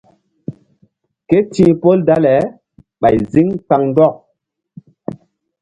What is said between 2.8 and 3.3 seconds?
ɓay